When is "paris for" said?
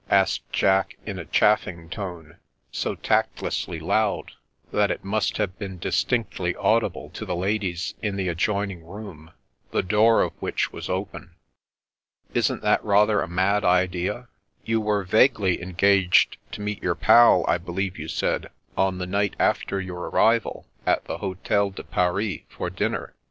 21.83-22.71